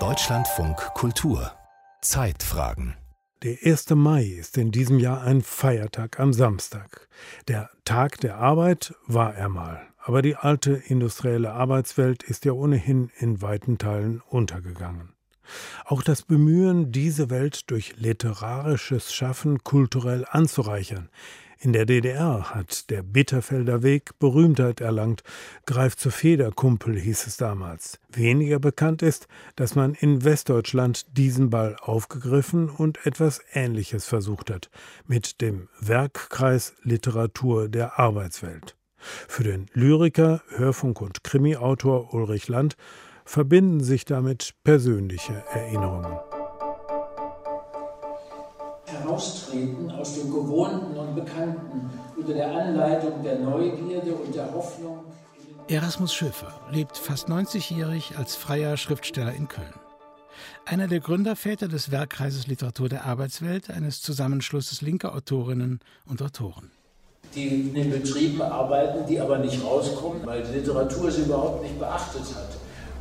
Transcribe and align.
Deutschlandfunk 0.00 0.76
Kultur 0.94 1.52
Zeitfragen 2.00 2.96
der 3.44 3.58
1. 3.62 3.90
Mai 3.90 4.24
ist 4.24 4.58
in 4.58 4.72
diesem 4.72 4.98
Jahr 4.98 5.22
ein 5.22 5.42
Feiertag 5.42 6.18
am 6.18 6.32
Samstag. 6.32 7.08
Der 7.46 7.70
Tag 7.84 8.18
der 8.18 8.38
Arbeit 8.38 8.94
war 9.06 9.36
er 9.36 9.48
mal, 9.48 9.80
aber 10.02 10.22
die 10.22 10.34
alte 10.34 10.72
industrielle 10.72 11.52
Arbeitswelt 11.52 12.24
ist 12.24 12.44
ja 12.44 12.52
ohnehin 12.52 13.12
in 13.16 13.42
weiten 13.42 13.78
Teilen 13.78 14.20
untergegangen. 14.28 15.12
Auch 15.84 16.02
das 16.02 16.22
Bemühen, 16.22 16.90
diese 16.90 17.30
Welt 17.30 17.70
durch 17.70 17.96
literarisches 17.96 19.14
Schaffen 19.14 19.62
kulturell 19.62 20.26
anzureichern, 20.28 21.10
in 21.58 21.72
der 21.72 21.86
DDR 21.86 22.54
hat 22.54 22.90
der 22.90 23.02
Bitterfelder 23.02 23.82
Weg 23.82 24.18
Berühmtheit 24.18 24.80
erlangt. 24.80 25.22
Greif 25.66 25.96
zur 25.96 26.12
Federkumpel 26.12 26.98
hieß 26.98 27.26
es 27.26 27.36
damals. 27.36 27.98
Weniger 28.10 28.58
bekannt 28.58 29.02
ist, 29.02 29.28
dass 29.56 29.74
man 29.74 29.94
in 29.94 30.24
Westdeutschland 30.24 31.06
diesen 31.16 31.50
Ball 31.50 31.76
aufgegriffen 31.80 32.68
und 32.68 33.06
etwas 33.06 33.40
Ähnliches 33.52 34.06
versucht 34.06 34.50
hat, 34.50 34.70
mit 35.06 35.40
dem 35.40 35.68
Werkkreis 35.80 36.74
Literatur 36.82 37.68
der 37.68 37.98
Arbeitswelt. 37.98 38.76
Für 38.96 39.44
den 39.44 39.66
Lyriker, 39.72 40.42
Hörfunk- 40.56 41.00
und 41.00 41.24
Krimiautor 41.24 42.14
Ulrich 42.14 42.48
Land 42.48 42.76
verbinden 43.24 43.80
sich 43.80 44.04
damit 44.04 44.54
persönliche 44.64 45.44
Erinnerungen 45.52 46.33
heraustreten 49.04 49.90
aus 49.90 50.14
dem 50.14 50.30
Gewohnten 50.30 50.96
und 50.96 51.14
Bekannten 51.14 51.90
unter 52.16 52.34
der 52.34 52.52
Anleitung 52.54 53.22
der 53.22 53.38
Neugierde 53.38 54.14
und 54.14 54.34
der 54.34 54.52
Hoffnung. 54.52 55.04
Erasmus 55.68 56.12
Schöfer 56.12 56.60
lebt 56.70 56.96
fast 56.96 57.28
90-jährig 57.28 58.18
als 58.18 58.36
freier 58.36 58.76
Schriftsteller 58.76 59.32
in 59.32 59.48
Köln. 59.48 59.72
Einer 60.66 60.88
der 60.88 61.00
Gründerväter 61.00 61.68
des 61.68 61.90
Werkkreises 61.90 62.46
Literatur 62.46 62.88
der 62.88 63.04
Arbeitswelt, 63.04 63.70
eines 63.70 64.02
Zusammenschlusses 64.02 64.82
linker 64.82 65.14
Autorinnen 65.14 65.80
und 66.06 66.20
Autoren. 66.20 66.70
Die 67.34 67.46
in 67.46 67.74
den 67.74 67.90
Betrieben 67.90 68.42
arbeiten, 68.42 69.06
die 69.06 69.20
aber 69.20 69.38
nicht 69.38 69.62
rauskommen, 69.62 70.24
weil 70.24 70.42
die 70.42 70.58
Literatur 70.58 71.10
sie 71.10 71.22
überhaupt 71.22 71.62
nicht 71.62 71.78
beachtet 71.78 72.22
hat. 72.34 72.50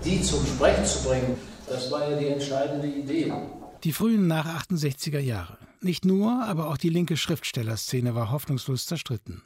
Die 0.04 0.22
zum 0.22 0.46
Sprechen 0.46 0.86
zu 0.86 1.04
bringen, 1.04 1.38
das 1.68 1.92
war 1.92 2.10
ja 2.10 2.18
die 2.18 2.28
entscheidende 2.28 2.88
Idee. 2.88 3.32
Die 3.84 3.92
frühen 3.92 4.28
nach 4.28 4.64
68er 4.64 5.20
Jahre. 5.20 5.58
Nicht 5.84 6.06
nur, 6.06 6.42
aber 6.46 6.70
auch 6.70 6.78
die 6.78 6.88
linke 6.88 7.18
Schriftstellerszene 7.18 8.16
war 8.16 8.32
hoffnungslos 8.32 8.86
zerstritten. 8.86 9.44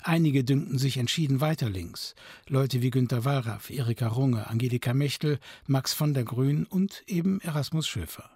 Einige 0.00 0.44
dünkten 0.44 0.78
sich 0.78 0.96
entschieden 0.96 1.40
weiter 1.40 1.68
links. 1.68 2.14
Leute 2.46 2.82
wie 2.82 2.90
Günter 2.90 3.24
Wallraff, 3.24 3.68
Erika 3.68 4.06
Runge, 4.06 4.46
Angelika 4.46 4.94
Mechtel, 4.94 5.40
Max 5.66 5.92
von 5.92 6.14
der 6.14 6.22
Grün 6.22 6.66
und 6.66 7.02
eben 7.08 7.40
Erasmus 7.40 7.88
Schöfer. 7.88 8.30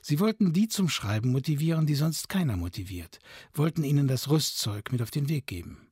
Sie 0.00 0.18
wollten 0.18 0.52
die 0.52 0.66
zum 0.66 0.88
Schreiben 0.88 1.30
motivieren, 1.30 1.86
die 1.86 1.94
sonst 1.94 2.28
keiner 2.28 2.56
motiviert, 2.56 3.20
wollten 3.54 3.84
ihnen 3.84 4.08
das 4.08 4.28
Rüstzeug 4.28 4.90
mit 4.90 5.02
auf 5.02 5.12
den 5.12 5.28
Weg 5.28 5.46
geben, 5.46 5.86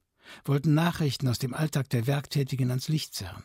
wollten 0.44 0.75
Nachrichten 0.75 1.28
aus 1.28 1.38
dem 1.38 1.55
Alltag 1.55 1.88
der 1.91 2.09
Werktätigen 2.09 2.70
ans 2.70 2.88
Licht 2.88 3.14
zerren. 3.14 3.44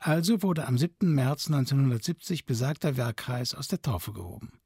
Also 0.00 0.42
wurde 0.42 0.66
am 0.66 0.78
7. 0.78 1.14
März 1.14 1.46
1970 1.46 2.44
besagter 2.44 2.96
Werkkreis 2.96 3.54
aus 3.54 3.68
der 3.68 3.82
Taufe 3.82 4.12
gehoben. 4.12 4.60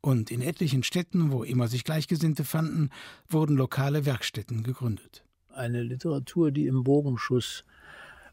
Und 0.00 0.30
in 0.30 0.42
etlichen 0.42 0.82
Städten, 0.82 1.32
wo 1.32 1.42
immer 1.42 1.68
sich 1.68 1.84
Gleichgesinnte 1.84 2.44
fanden, 2.44 2.90
wurden 3.28 3.56
lokale 3.56 4.06
Werkstätten 4.06 4.62
gegründet. 4.62 5.24
Eine 5.48 5.82
Literatur, 5.82 6.52
die 6.52 6.66
im 6.66 6.84
Bogenschuss 6.84 7.64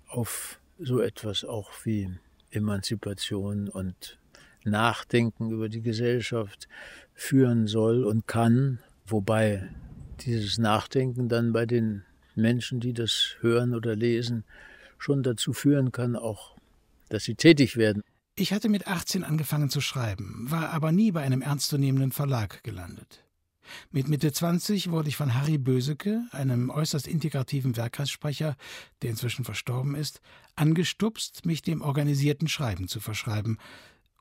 auf 0.07 0.59
so 0.77 0.99
etwas 0.99 1.43
auch 1.43 1.71
wie 1.83 2.09
Emanzipation 2.51 3.67
und 3.67 4.19
Nachdenken 4.63 5.51
über 5.51 5.69
die 5.69 5.81
Gesellschaft 5.81 6.67
führen 7.13 7.67
soll 7.67 8.03
und 8.03 8.27
kann, 8.27 8.79
wobei 9.05 9.69
dieses 10.21 10.57
Nachdenken 10.57 11.29
dann 11.29 11.53
bei 11.53 11.65
den 11.65 12.03
Menschen, 12.35 12.79
die 12.79 12.93
das 12.93 13.35
hören 13.39 13.73
oder 13.73 13.95
lesen, 13.95 14.43
schon 14.97 15.23
dazu 15.23 15.53
führen 15.53 15.91
kann, 15.91 16.15
auch, 16.15 16.55
dass 17.09 17.23
sie 17.23 17.35
tätig 17.35 17.77
werden. 17.77 18.03
Ich 18.37 18.51
hatte 18.51 18.67
mit 18.67 18.85
18 18.87 19.23
angefangen 19.23 19.69
zu 19.69 19.79
schreiben, 19.79 20.47
war 20.49 20.71
aber 20.71 20.91
nie 20.91 21.11
bei 21.13 21.21
einem 21.21 21.41
ernstzunehmenden 21.41 22.11
Verlag 22.11 22.63
gelandet. 22.63 23.23
Mit 23.91 24.09
Mitte 24.09 24.33
20 24.33 24.91
wurde 24.91 25.07
ich 25.07 25.15
von 25.15 25.33
Harry 25.33 25.57
Böseke, 25.57 26.21
einem 26.31 26.69
äußerst 26.69 27.07
integrativen 27.07 27.77
Werkkreissprecher, 27.77 28.57
der 29.01 29.09
inzwischen 29.11 29.45
verstorben 29.45 29.95
ist, 29.95 30.19
angestupst, 30.57 31.45
mich 31.45 31.61
dem 31.61 31.81
organisierten 31.81 32.49
Schreiben 32.49 32.89
zu 32.89 32.99
verschreiben. 32.99 33.57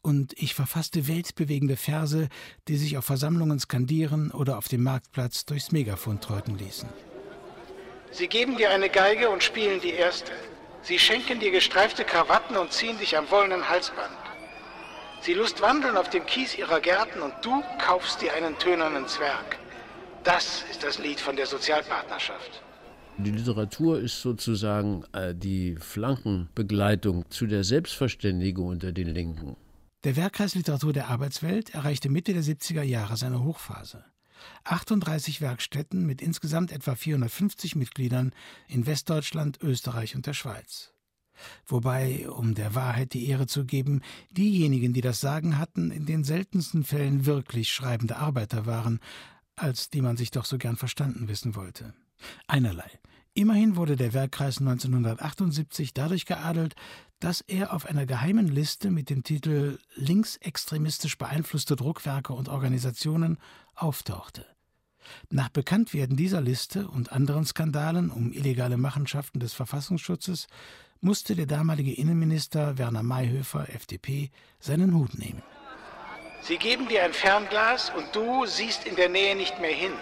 Und 0.00 0.32
ich 0.40 0.54
verfasste 0.54 1.08
weltbewegende 1.08 1.76
Verse, 1.76 2.28
die 2.68 2.76
sich 2.76 2.96
auf 2.96 3.04
Versammlungen 3.04 3.58
skandieren 3.58 4.30
oder 4.30 4.58
auf 4.58 4.68
dem 4.68 4.84
Marktplatz 4.84 5.44
durchs 5.44 5.72
Megafon 5.72 6.20
tröten 6.20 6.56
ließen. 6.56 6.88
Sie 8.12 8.28
geben 8.28 8.56
dir 8.58 8.70
eine 8.70 8.90
Geige 8.90 9.28
und 9.28 9.42
spielen 9.42 9.80
die 9.80 9.90
erste. 9.90 10.30
Sie 10.84 10.98
schenken 10.98 11.40
dir 11.40 11.50
gestreifte 11.50 12.04
Krawatten 12.04 12.58
und 12.58 12.70
ziehen 12.70 12.98
dich 12.98 13.16
am 13.16 13.30
wollenen 13.30 13.68
Halsband. 13.68 14.12
Sie 15.22 15.32
lustwandeln 15.32 15.96
auf 15.96 16.10
dem 16.10 16.26
Kies 16.26 16.58
ihrer 16.58 16.80
Gärten 16.80 17.22
und 17.22 17.32
du 17.40 17.62
kaufst 17.78 18.20
dir 18.20 18.34
einen 18.34 18.58
tönernen 18.58 19.08
Zwerg. 19.08 19.56
Das 20.24 20.62
ist 20.70 20.84
das 20.84 20.98
Lied 20.98 21.18
von 21.18 21.36
der 21.36 21.46
Sozialpartnerschaft. 21.46 22.62
Die 23.16 23.30
Literatur 23.30 23.98
ist 23.98 24.20
sozusagen 24.20 25.04
äh, 25.12 25.34
die 25.34 25.76
Flankenbegleitung 25.76 27.30
zu 27.30 27.46
der 27.46 27.64
Selbstverständigung 27.64 28.68
unter 28.68 28.92
den 28.92 29.08
Linken. 29.08 29.56
Der 30.04 30.16
Werkkreis 30.16 30.54
Literatur 30.54 30.92
der 30.92 31.08
Arbeitswelt 31.08 31.74
erreichte 31.74 32.10
Mitte 32.10 32.34
der 32.34 32.42
70er 32.42 32.82
Jahre 32.82 33.16
seine 33.16 33.42
Hochphase. 33.42 34.04
38 34.64 35.40
Werkstätten 35.40 36.06
mit 36.06 36.22
insgesamt 36.22 36.72
etwa 36.72 36.94
450 36.94 37.76
Mitgliedern 37.76 38.32
in 38.68 38.86
Westdeutschland, 38.86 39.62
Österreich 39.62 40.16
und 40.16 40.26
der 40.26 40.34
Schweiz. 40.34 40.92
Wobei, 41.66 42.28
um 42.28 42.54
der 42.54 42.74
Wahrheit 42.74 43.12
die 43.12 43.28
Ehre 43.28 43.46
zu 43.46 43.64
geben, 43.64 44.02
diejenigen, 44.30 44.92
die 44.92 45.00
das 45.00 45.20
Sagen 45.20 45.58
hatten, 45.58 45.90
in 45.90 46.06
den 46.06 46.24
seltensten 46.24 46.84
Fällen 46.84 47.26
wirklich 47.26 47.72
schreibende 47.72 48.16
Arbeiter 48.16 48.66
waren, 48.66 49.00
als 49.56 49.90
die 49.90 50.02
man 50.02 50.16
sich 50.16 50.30
doch 50.30 50.44
so 50.44 50.58
gern 50.58 50.76
verstanden 50.76 51.28
wissen 51.28 51.54
wollte. 51.54 51.94
Einerlei. 52.46 52.90
Immerhin 53.34 53.74
wurde 53.74 53.96
der 53.96 54.12
Werkkreis 54.12 54.58
1978 54.58 55.92
dadurch 55.92 56.24
geadelt, 56.24 56.74
dass 57.24 57.40
er 57.40 57.72
auf 57.72 57.86
einer 57.86 58.04
geheimen 58.04 58.48
Liste 58.48 58.90
mit 58.90 59.08
dem 59.08 59.24
Titel 59.24 59.78
Linksextremistisch 59.94 61.16
beeinflusste 61.16 61.74
Druckwerke 61.74 62.34
und 62.34 62.50
Organisationen 62.50 63.38
auftauchte. 63.74 64.44
Nach 65.30 65.48
Bekanntwerden 65.48 66.18
dieser 66.18 66.42
Liste 66.42 66.86
und 66.86 67.12
anderen 67.12 67.46
Skandalen 67.46 68.10
um 68.10 68.30
illegale 68.30 68.76
Machenschaften 68.76 69.40
des 69.40 69.54
Verfassungsschutzes 69.54 70.48
musste 71.00 71.34
der 71.34 71.46
damalige 71.46 71.94
Innenminister 71.94 72.76
Werner 72.76 73.02
Mayhöfer, 73.02 73.70
FDP, 73.74 74.30
seinen 74.60 74.92
Hut 74.92 75.18
nehmen. 75.18 75.42
Sie 76.42 76.58
geben 76.58 76.88
dir 76.88 77.04
ein 77.04 77.14
Fernglas 77.14 77.90
und 77.96 78.14
du 78.14 78.44
siehst 78.44 78.84
in 78.84 78.96
der 78.96 79.08
Nähe 79.08 79.34
nicht 79.34 79.58
mehr 79.62 79.72
hin. 79.72 79.92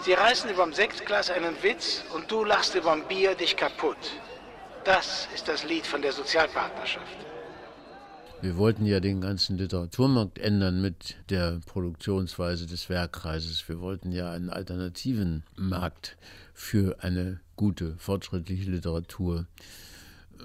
Sie 0.00 0.14
reißen 0.14 0.48
überm 0.48 0.72
Sektglas 0.72 1.28
einen 1.28 1.62
Witz 1.62 2.02
und 2.14 2.30
du 2.30 2.44
lachst 2.44 2.74
überm 2.74 3.06
Bier 3.08 3.34
dich 3.34 3.58
kaputt. 3.58 3.98
Das 4.84 5.28
ist 5.34 5.46
das 5.46 5.64
Lied 5.64 5.86
von 5.86 6.00
der 6.00 6.12
Sozialpartnerschaft. 6.12 7.16
Wir 8.40 8.56
wollten 8.56 8.86
ja 8.86 9.00
den 9.00 9.20
ganzen 9.20 9.58
Literaturmarkt 9.58 10.38
ändern 10.38 10.80
mit 10.80 11.16
der 11.28 11.60
Produktionsweise 11.66 12.66
des 12.66 12.88
Werkkreises. 12.88 13.68
Wir 13.68 13.80
wollten 13.80 14.12
ja 14.12 14.32
einen 14.32 14.48
alternativen 14.48 15.44
Markt 15.56 16.16
für 16.54 17.02
eine 17.04 17.40
gute, 17.56 17.96
fortschrittliche 17.98 18.70
Literatur 18.70 19.46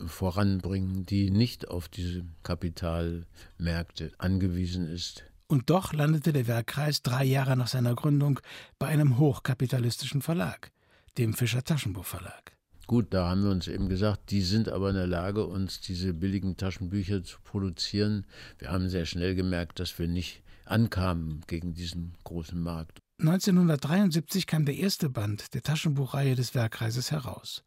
voranbringen, 0.07 1.05
die 1.05 1.31
nicht 1.31 1.69
auf 1.69 1.87
diese 1.87 2.25
Kapitalmärkte 2.43 4.11
angewiesen 4.17 4.89
ist. 4.89 5.23
Und 5.47 5.69
doch 5.69 5.93
landete 5.93 6.33
der 6.33 6.47
Werkkreis 6.47 7.01
drei 7.01 7.23
Jahre 7.23 7.55
nach 7.55 7.67
seiner 7.67 7.95
Gründung 7.95 8.41
bei 8.77 8.87
einem 8.87 9.17
hochkapitalistischen 9.17 10.21
Verlag, 10.21 10.71
dem 11.17 11.33
Fischer 11.33 11.63
Taschenbuch 11.63 12.05
Verlag. 12.05 12.55
Gut, 12.87 13.07
da 13.09 13.29
haben 13.29 13.43
wir 13.43 13.51
uns 13.51 13.67
eben 13.67 13.89
gesagt, 13.89 14.29
die 14.29 14.41
sind 14.41 14.69
aber 14.69 14.89
in 14.89 14.95
der 14.95 15.07
Lage, 15.07 15.45
uns 15.45 15.81
diese 15.81 16.13
billigen 16.13 16.55
Taschenbücher 16.55 17.23
zu 17.23 17.37
produzieren. 17.43 18.25
Wir 18.59 18.71
haben 18.71 18.89
sehr 18.89 19.05
schnell 19.05 19.33
gemerkt, 19.33 19.79
dass 19.79 19.97
wir 19.97 20.07
nicht 20.07 20.43
ankamen 20.65 21.41
gegen 21.47 21.73
diesen 21.73 22.13
großen 22.23 22.59
Markt. 22.61 22.99
1973 23.19 24.45
kam 24.45 24.65
der 24.65 24.75
erste 24.75 25.09
Band 25.09 25.53
der 25.53 25.63
Taschenbuchreihe 25.63 26.35
des 26.35 26.53
Werkkreises 26.53 27.11
heraus. 27.11 27.63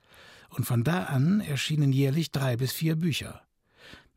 Und 0.51 0.65
von 0.65 0.85
da 0.85 1.05
an 1.05 1.41
erschienen 1.41 1.93
jährlich 1.93 2.31
drei 2.31 2.57
bis 2.57 2.73
vier 2.73 2.97
Bücher. 2.97 3.43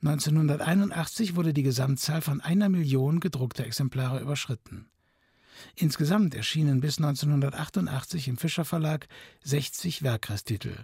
1981 0.03 1.35
wurde 1.35 1.53
die 1.53 1.63
Gesamtzahl 1.63 2.21
von 2.21 2.41
einer 2.41 2.69
Million 2.69 3.19
gedruckter 3.19 3.65
Exemplare 3.65 4.19
überschritten. 4.19 4.87
Insgesamt 5.75 6.35
erschienen 6.35 6.81
bis 6.81 6.97
1988 6.97 8.27
im 8.27 8.37
Fischer 8.37 8.65
Verlag 8.65 9.07
60 9.43 10.03
Werkkreistitel. 10.03 10.75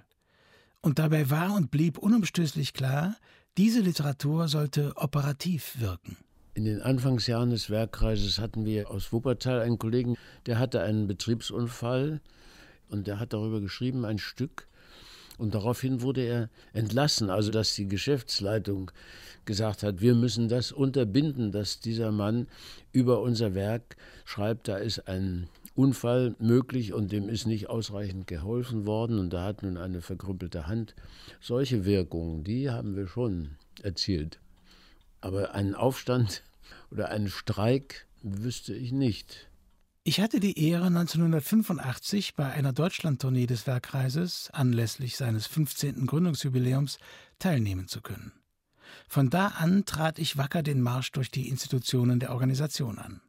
Und 0.82 1.00
dabei 1.00 1.30
war 1.30 1.54
und 1.54 1.72
blieb 1.72 1.98
unumstößlich 1.98 2.74
klar, 2.74 3.16
diese 3.58 3.82
Literatur 3.82 4.48
sollte 4.48 4.94
operativ 4.96 5.80
wirken. 5.80 6.18
In 6.54 6.66
den 6.66 6.82
Anfangsjahren 6.82 7.50
des 7.52 7.70
Werkkreises 7.70 8.40
hatten 8.40 8.66
wir 8.66 8.90
aus 8.90 9.12
Wuppertal 9.12 9.62
einen 9.62 9.78
Kollegen, 9.78 10.16
der 10.46 10.60
hatte 10.60 10.82
einen 10.82 11.08
Betriebsunfall 11.08 12.22
und 12.90 13.08
der 13.08 13.20
hat 13.20 13.34
darüber 13.34 13.62
geschrieben, 13.62 14.06
ein 14.06 14.18
Stück. 14.18 14.68
Und 15.38 15.54
daraufhin 15.54 16.02
wurde 16.02 16.22
er 16.22 16.50
entlassen, 16.74 17.30
also 17.30 17.52
dass 17.52 17.76
die 17.76 17.88
Geschäftsleitung 17.88 18.92
gesagt 19.46 19.84
hat, 19.84 20.02
wir 20.02 20.16
müssen 20.16 20.50
das 20.50 20.72
unterbinden, 20.72 21.52
dass 21.52 21.80
dieser 21.80 22.12
Mann 22.12 22.48
über 22.92 23.22
unser 23.22 23.56
Werk 23.56 23.96
schreibt, 24.26 24.68
da 24.68 24.78
ist 24.78 25.08
ein 25.08 25.48
Unfall 25.78 26.36
möglich 26.40 26.94
und 26.94 27.12
dem 27.12 27.30
ist 27.30 27.46
nicht 27.46 27.70
ausreichend 27.70 28.26
geholfen 28.26 28.88
worden 28.88 29.20
und 29.20 29.32
da 29.32 29.44
hat 29.44 29.62
nun 29.62 29.78
eine 29.78 30.02
verkrümpelte 30.02 30.66
Hand. 30.66 30.96
Solche 31.40 31.86
Wirkungen, 31.86 32.44
die 32.44 32.72
haben 32.72 32.96
wir 32.96 33.08
schon 33.08 33.52
erzielt. 33.84 34.40
Aber 35.22 35.54
einen 35.54 35.76
Aufstand 35.76 36.44
oder 36.92 37.10
einen 37.10 37.30
Streik 37.30 38.08
wüsste 38.24 38.74
ich 38.74 38.92
nicht. 38.92 39.48
Ich 40.08 40.22
hatte 40.22 40.40
die 40.40 40.58
Ehre, 40.58 40.86
1985 40.86 42.36
bei 42.36 42.50
einer 42.50 42.72
Deutschlandtournee 42.72 43.46
des 43.46 43.68
Werkkreises 43.68 44.50
anlässlich 44.54 45.18
seines 45.18 45.48
15. 45.48 46.06
Gründungsjubiläums 46.06 46.98
teilnehmen 47.40 47.90
zu 47.90 48.00
können. 48.00 48.32
Von 49.10 49.30
da 49.30 49.48
an 49.48 49.84
trat 49.84 50.18
ich 50.18 50.38
wacker 50.38 50.64
den 50.64 50.80
Marsch 50.80 51.12
durch 51.12 51.30
die 51.30 51.50
Institutionen 51.50 52.22
der 52.22 52.32
Organisation 52.32 53.00
an 53.00 53.20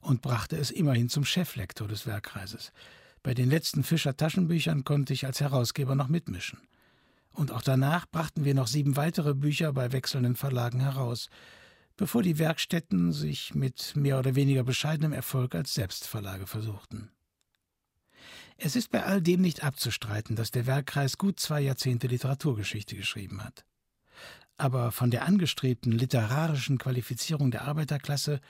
und 0.00 0.22
brachte 0.22 0.56
es 0.56 0.70
immerhin 0.70 1.10
zum 1.10 1.26
Cheflektor 1.26 1.86
des 1.86 2.06
Werkkreises. 2.06 2.72
Bei 3.22 3.34
den 3.34 3.50
letzten 3.50 3.84
Fischer 3.84 4.16
Taschenbüchern 4.16 4.84
konnte 4.84 5.12
ich 5.12 5.26
als 5.26 5.42
Herausgeber 5.42 5.94
noch 5.94 6.08
mitmischen. 6.08 6.62
Und 7.32 7.52
auch 7.52 7.60
danach 7.60 8.06
brachten 8.06 8.46
wir 8.46 8.54
noch 8.54 8.66
sieben 8.66 8.96
weitere 8.96 9.34
Bücher 9.34 9.74
bei 9.74 9.92
wechselnden 9.92 10.36
Verlagen 10.36 10.80
heraus, 10.80 11.28
bevor 11.98 12.22
die 12.22 12.38
Werkstätten 12.38 13.12
sich 13.12 13.54
mit 13.54 13.94
mehr 13.94 14.18
oder 14.18 14.34
weniger 14.34 14.62
bescheidenem 14.62 15.12
Erfolg 15.12 15.54
als 15.54 15.74
Selbstverlage 15.74 16.46
versuchten. 16.46 17.10
Es 18.56 18.76
ist 18.76 18.90
bei 18.90 19.04
all 19.04 19.20
dem 19.20 19.42
nicht 19.42 19.62
abzustreiten, 19.62 20.34
dass 20.34 20.50
der 20.50 20.66
Werkkreis 20.66 21.18
gut 21.18 21.38
zwei 21.38 21.60
Jahrzehnte 21.60 22.06
Literaturgeschichte 22.06 22.96
geschrieben 22.96 23.44
hat. 23.44 23.64
Aber 24.56 24.90
von 24.90 25.10
der 25.10 25.26
angestrebten 25.26 25.92
literarischen 25.92 26.78
Qualifizierung 26.78 27.50
der 27.50 27.62
Arbeiterklasse, 27.62 28.40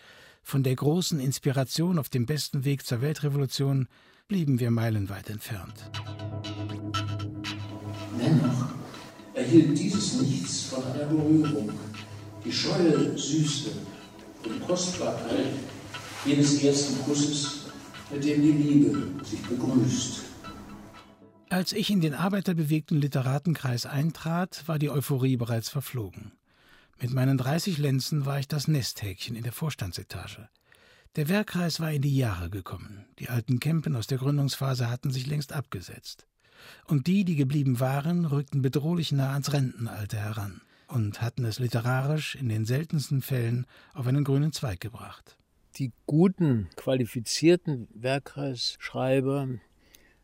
von 0.42 0.62
der 0.62 0.76
großen 0.76 1.18
Inspiration 1.18 1.98
auf 1.98 2.08
dem 2.08 2.26
besten 2.26 2.64
Weg 2.64 2.86
zur 2.86 3.00
Weltrevolution, 3.00 3.88
blieben 4.28 4.60
wir 4.60 4.70
meilenweit 4.70 5.28
entfernt. 5.28 5.90
Dennoch 8.18 8.68
erhielt 9.34 9.78
dieses 9.78 10.20
Nichts 10.20 10.64
von 10.64 10.84
einer 10.84 11.06
Berührung, 11.06 11.70
die 12.44 12.52
scheue 12.52 13.16
Süße 13.16 13.70
und 14.44 14.66
Kostbarkeit 14.66 15.54
jenes 16.24 16.62
ersten 16.62 17.02
Kusses, 17.04 17.66
mit 18.10 18.24
dem 18.24 18.42
die 18.42 18.52
Liebe 18.52 19.24
sich 19.24 19.40
begrüßt. 19.42 20.22
Als 21.50 21.72
ich 21.72 21.90
in 21.90 22.00
den 22.00 22.14
arbeiterbewegten 22.14 23.00
Literatenkreis 23.00 23.86
eintrat, 23.86 24.64
war 24.66 24.78
die 24.78 24.90
Euphorie 24.90 25.36
bereits 25.36 25.68
verflogen. 25.68 26.32
Mit 27.00 27.12
meinen 27.12 27.38
30 27.38 27.78
Lenzen 27.78 28.26
war 28.26 28.38
ich 28.38 28.48
das 28.48 28.68
Nesthäkchen 28.68 29.36
in 29.36 29.44
der 29.44 29.52
Vorstandsetage. 29.52 30.48
Der 31.16 31.28
Werkkreis 31.28 31.80
war 31.80 31.90
in 31.90 32.02
die 32.02 32.16
Jahre 32.16 32.50
gekommen. 32.50 33.06
Die 33.18 33.28
alten 33.28 33.60
Campen 33.60 33.96
aus 33.96 34.06
der 34.06 34.18
Gründungsphase 34.18 34.90
hatten 34.90 35.10
sich 35.10 35.26
längst 35.26 35.52
abgesetzt. 35.52 36.26
Und 36.84 37.06
die, 37.06 37.24
die 37.24 37.36
geblieben 37.36 37.80
waren, 37.80 38.26
rückten 38.26 38.62
bedrohlich 38.62 39.12
nah 39.12 39.32
ans 39.32 39.52
Rentenalter 39.52 40.18
heran 40.18 40.60
und 40.88 41.20
hatten 41.20 41.44
es 41.44 41.58
literarisch 41.58 42.34
in 42.34 42.48
den 42.48 42.64
seltensten 42.64 43.22
Fällen 43.22 43.66
auf 43.94 44.06
einen 44.06 44.24
grünen 44.24 44.52
Zweig 44.52 44.80
gebracht. 44.80 45.36
Die 45.76 45.92
guten, 46.06 46.68
qualifizierten 46.76 47.88
Werkkreisschreiber, 47.94 49.48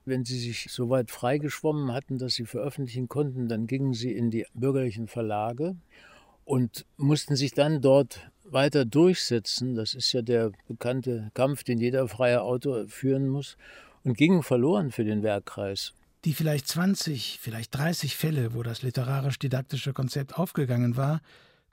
wenn 0.05 0.25
sie 0.25 0.39
sich 0.39 0.67
so 0.71 0.91
weit 0.91 1.11
freigeschwommen 1.11 1.93
hatten, 1.93 2.19
dass 2.19 2.35
sie 2.35 2.47
veröffentlichen 2.47 3.09
konnten, 3.09 3.49
dann 3.49 3.67
gingen 3.67 3.93
sie 3.93 4.13
in 4.13 4.31
die 4.31 4.47
bürgerlichen 4.55 5.07
Verlage 5.07 5.77
und 6.45 6.87
mussten 6.97 7.37
sich 7.37 7.53
dann 7.53 7.81
dort 7.81 8.31
weiter 8.45 8.85
durchsetzen. 8.85 9.75
Das 9.75 9.95
ist 9.95 10.13
ja 10.13 10.23
der 10.23 10.53
bekannte 10.67 11.31
Kampf, 11.35 11.63
den 11.63 11.79
jeder 11.79 12.09
freie 12.09 12.43
Autor 12.43 12.89
führen 12.89 13.29
muss 13.29 13.57
und 14.03 14.17
gingen 14.17 14.43
verloren 14.43 14.91
für 14.91 15.05
den 15.05 15.23
Werkkreis 15.23 15.95
die 16.25 16.32
vielleicht 16.32 16.67
20, 16.69 17.38
vielleicht 17.41 17.76
30 17.76 18.17
Fälle, 18.17 18.55
wo 18.55 18.62
das 18.62 18.82
literarisch-didaktische 18.82 19.93
Konzept 19.93 20.38
aufgegangen 20.38 20.97
war, 20.97 21.21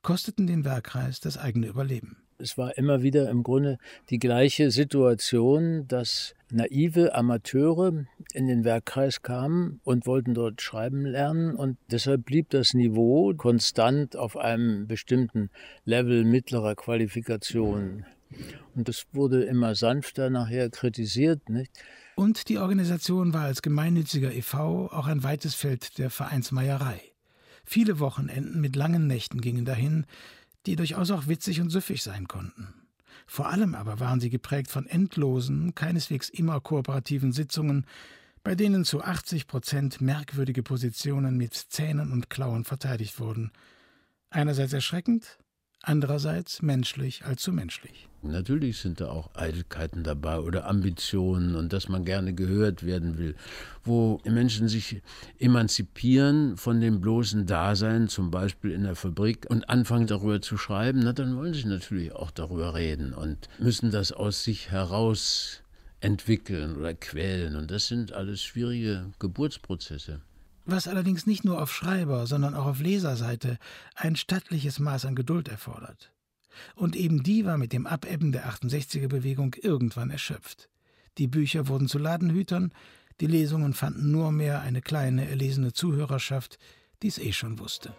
kosteten 0.02 0.48
den 0.48 0.66
Werkkreis 0.66 1.20
das 1.20 1.38
eigene 1.38 1.68
Überleben. 1.68 2.18
Es 2.38 2.58
war 2.58 2.76
immer 2.76 3.04
wieder 3.04 3.30
im 3.30 3.44
Grunde 3.44 3.78
die 4.10 4.18
gleiche 4.18 4.72
Situation, 4.72 5.88
dass 5.88 6.34
naive 6.50 7.14
Amateure 7.14 8.06
in 8.34 8.48
den 8.48 8.64
Werkkreis 8.64 9.22
kamen 9.22 9.80
und 9.84 10.08
wollten 10.08 10.34
dort 10.34 10.60
schreiben 10.60 11.06
lernen 11.06 11.56
und 11.56 11.78
deshalb 11.92 12.26
blieb 12.26 12.50
das 12.50 12.74
Niveau 12.74 13.34
konstant 13.36 14.16
auf 14.16 14.38
einem 14.38 14.88
bestimmten 14.88 15.52
Level 15.86 16.24
mittlerer 16.26 16.74
Qualifikation. 16.74 18.06
Und 18.76 18.88
das 18.88 19.06
wurde 19.12 19.44
immer 19.44 19.76
sanfter 19.76 20.30
nachher 20.30 20.70
kritisiert. 20.70 21.50
Nicht? 21.50 21.72
Und 22.16 22.50
die 22.50 22.58
Organisation 22.58 23.34
war 23.34 23.44
als 23.44 23.62
gemeinnütziger 23.62 24.32
e.V. 24.32 24.92
auch 24.92 25.08
ein 25.08 25.24
weites 25.24 25.56
Feld 25.56 25.98
der 25.98 26.10
Vereinsmeierei. 26.10 27.02
Viele 27.66 28.00
Wochenenden 28.00 28.62
mit 28.62 28.76
langen 28.76 29.08
Nächten 29.08 29.42
gingen 29.42 29.66
dahin, 29.66 30.06
die 30.66 30.76
durchaus 30.76 31.12
auch 31.12 31.28
witzig 31.28 31.62
und 31.62 31.70
süffig 31.70 32.04
sein 32.04 32.28
konnten. 32.28 32.74
Vor 33.28 33.50
allem 33.50 33.76
aber 33.76 34.00
waren 34.00 34.20
sie 34.20 34.30
geprägt 34.30 34.70
von 34.70 34.86
endlosen, 34.86 35.74
keineswegs 35.76 36.30
immer 36.30 36.60
kooperativen 36.60 37.32
Sitzungen, 37.32 37.86
bei 38.44 38.56
denen 38.56 38.86
zu 38.86 39.04
80 39.04 39.48
Prozent 39.48 40.02
merkwürdige 40.02 40.64
Positionen 40.64 41.38
mit 41.38 41.54
Zähnen 41.54 42.12
und 42.12 42.30
Klauen 42.30 42.64
verteidigt 42.64 43.20
wurden. 43.20 43.52
Einerseits 44.30 44.74
erschreckend, 44.74 45.38
andererseits 45.84 46.62
menschlich 46.62 47.26
allzu 47.26 47.52
menschlich. 47.52 48.08
Natürlich 48.24 48.78
sind 48.78 49.02
da 49.02 49.10
auch 49.10 49.34
Eitelkeiten 49.34 50.04
dabei 50.04 50.40
oder 50.40 50.68
Ambitionen 50.68 51.56
und 51.56 51.74
dass 51.74 51.90
man 51.90 52.06
gerne 52.06 52.34
gehört 52.34 52.86
werden 52.86 53.18
will, 53.18 53.36
wo 53.84 54.22
Menschen 54.24 54.68
sich 54.68 55.02
emanzipieren 55.40 56.56
von 56.56 56.82
dem 56.82 57.02
bloßen 57.02 57.48
Dasein, 57.48 58.10
zum 58.10 58.30
Beispiel 58.30 58.72
in 58.72 58.84
der 58.84 58.96
Fabrik, 58.96 59.48
und 59.50 59.70
anfangen 59.70 60.06
darüber 60.06 60.40
zu 60.40 60.58
schreiben, 60.58 61.02
na, 61.04 61.14
dann 61.14 61.36
wollen 61.36 61.56
sie 61.56 61.68
natürlich 61.68 62.12
auch 62.12 62.30
darüber 62.30 62.76
reden 62.76 63.14
und 63.14 63.50
müssen 63.58 63.90
das 63.90 64.12
aus 64.12 64.44
sich 64.44 64.70
heraus 64.70 65.64
entwickeln 66.00 66.78
oder 66.78 66.94
quälen. 66.94 67.56
Und 67.56 67.72
das 67.72 67.88
sind 67.88 68.14
alles 68.14 68.44
schwierige 68.44 69.12
Geburtsprozesse 69.18 70.22
was 70.72 70.88
allerdings 70.88 71.28
nicht 71.28 71.44
nur 71.44 71.62
auf 71.62 71.74
Schreiber, 71.74 72.26
sondern 72.26 72.56
auch 72.56 72.66
auf 72.66 72.80
Leserseite 72.80 73.58
ein 73.96 74.16
stattliches 74.16 74.80
Maß 74.80 75.06
an 75.06 75.16
Geduld 75.16 75.50
erfordert. 75.50 76.12
Und 76.76 76.96
eben 76.96 77.24
die 77.24 77.46
war 77.46 77.58
mit 77.58 77.74
dem 77.74 77.86
Abebben 77.86 78.32
der 78.32 78.50
68er 78.50 79.08
Bewegung 79.08 79.56
irgendwann 79.62 80.10
erschöpft. 80.10 80.70
Die 81.18 81.28
Bücher 81.28 81.68
wurden 81.68 81.88
zu 81.88 81.98
Ladenhütern, 81.98 82.74
die 83.20 83.28
Lesungen 83.28 83.74
fanden 83.74 84.12
nur 84.12 84.32
mehr 84.32 84.62
eine 84.62 84.82
kleine 84.82 85.30
erlesene 85.30 85.74
Zuhörerschaft, 85.74 86.58
die 87.04 87.08
es 87.08 87.20
eh 87.20 87.34
schon 87.34 87.60
wusste. 87.60 87.94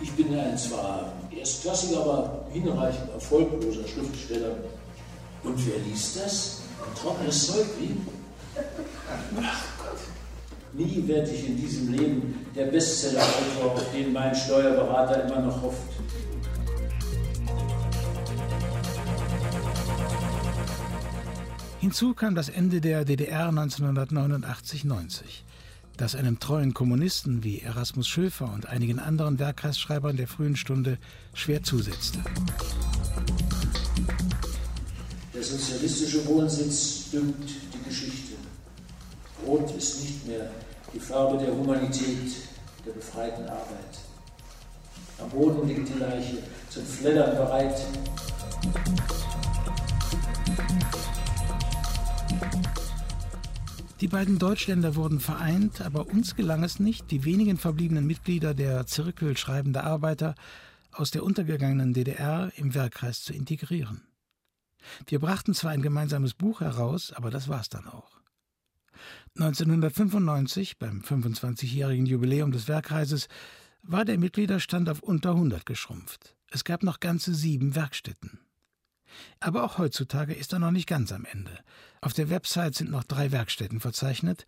Ich 0.00 0.10
bin 0.12 0.34
ein 0.38 0.58
zwar 0.58 1.12
erstklassiger, 1.30 2.00
aber 2.00 2.48
hinreichend 2.52 3.10
erfolgloser 3.10 3.86
Schriftsteller. 3.86 4.56
Und 5.42 5.66
wer 5.66 5.78
liest 5.78 6.16
das? 6.16 6.62
Trockenes 7.00 7.46
Zeug 7.46 7.66
wie? 7.80 7.96
Ach 9.42 9.64
Gott. 9.78 9.98
Nie 10.72 11.06
werde 11.06 11.30
ich 11.30 11.46
in 11.46 11.56
diesem 11.56 11.92
Leben 11.92 12.46
der 12.54 12.66
Bestseller-Autor, 12.66 13.72
auf 13.72 13.92
den 13.92 14.12
mein 14.12 14.34
Steuerberater 14.34 15.24
immer 15.24 15.40
noch 15.40 15.62
hofft. 15.62 15.94
Hinzu 21.84 22.14
kam 22.14 22.34
das 22.34 22.48
Ende 22.48 22.80
der 22.80 23.04
DDR 23.04 23.50
1989-90, 23.50 25.42
das 25.98 26.14
einem 26.14 26.40
treuen 26.40 26.72
Kommunisten 26.72 27.44
wie 27.44 27.60
Erasmus 27.60 28.08
Schöfer 28.08 28.50
und 28.52 28.66
einigen 28.66 28.98
anderen 28.98 29.38
Werkkreisschreibern 29.38 30.16
der 30.16 30.26
frühen 30.26 30.56
Stunde 30.56 30.96
schwer 31.34 31.62
zusetzte. 31.62 32.20
Der 35.44 35.58
sozialistische 35.58 36.26
Wohnsitz 36.26 37.10
düngt 37.10 37.50
die 37.74 37.86
Geschichte. 37.86 38.32
Rot 39.46 39.76
ist 39.76 40.00
nicht 40.00 40.26
mehr 40.26 40.50
die 40.94 40.98
Farbe 40.98 41.36
der 41.36 41.54
Humanität, 41.54 42.32
der 42.86 42.92
befreiten 42.92 43.42
Arbeit. 43.42 43.98
Am 45.18 45.28
Boden 45.28 45.68
liegt 45.68 45.86
die 45.90 45.98
Leiche, 45.98 46.38
zum 46.70 46.86
Fleddern 46.86 47.36
bereit. 47.36 47.78
Die 54.00 54.08
beiden 54.08 54.38
Deutschländer 54.38 54.96
wurden 54.96 55.20
vereint, 55.20 55.82
aber 55.82 56.06
uns 56.06 56.36
gelang 56.36 56.64
es 56.64 56.80
nicht, 56.80 57.10
die 57.10 57.26
wenigen 57.26 57.58
verbliebenen 57.58 58.06
Mitglieder 58.06 58.54
der 58.54 58.86
Zirkel 58.86 59.36
schreibender 59.36 59.84
Arbeiter 59.84 60.36
aus 60.90 61.10
der 61.10 61.22
untergegangenen 61.22 61.92
DDR 61.92 62.50
im 62.56 62.74
Werkkreis 62.74 63.22
zu 63.22 63.34
integrieren. 63.34 64.13
Wir 65.06 65.18
brachten 65.18 65.54
zwar 65.54 65.72
ein 65.72 65.82
gemeinsames 65.82 66.34
Buch 66.34 66.60
heraus, 66.60 67.12
aber 67.12 67.30
das 67.30 67.48
war's 67.48 67.68
dann 67.68 67.86
auch. 67.86 68.20
1995, 69.36 70.78
beim 70.78 71.00
25-jährigen 71.00 72.06
Jubiläum 72.06 72.52
des 72.52 72.68
Werkkreises, 72.68 73.28
war 73.82 74.04
der 74.04 74.18
Mitgliederstand 74.18 74.88
auf 74.88 75.02
unter 75.02 75.30
100 75.30 75.66
geschrumpft. 75.66 76.36
Es 76.50 76.64
gab 76.64 76.82
noch 76.82 77.00
ganze 77.00 77.34
sieben 77.34 77.74
Werkstätten. 77.74 78.38
Aber 79.40 79.64
auch 79.64 79.78
heutzutage 79.78 80.34
ist 80.34 80.52
er 80.52 80.58
noch 80.58 80.70
nicht 80.70 80.88
ganz 80.88 81.12
am 81.12 81.24
Ende. 81.24 81.58
Auf 82.00 82.12
der 82.12 82.30
Website 82.30 82.74
sind 82.74 82.90
noch 82.90 83.04
drei 83.04 83.32
Werkstätten 83.32 83.80
verzeichnet 83.80 84.46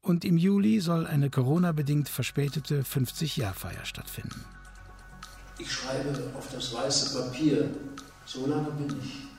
und 0.00 0.24
im 0.24 0.36
Juli 0.36 0.80
soll 0.80 1.06
eine 1.06 1.30
Corona-bedingt 1.30 2.08
verspätete 2.08 2.82
50-Jahr-Feier 2.82 3.84
stattfinden. 3.84 4.44
Ich 5.58 5.72
schreibe 5.72 6.30
auf 6.34 6.48
das 6.52 6.72
weiße 6.72 7.18
Papier, 7.18 7.70
so 8.24 8.46
lange 8.46 8.70
bin 8.72 8.94
ich. 9.02 9.35